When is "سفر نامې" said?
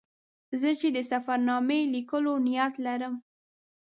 1.11-1.79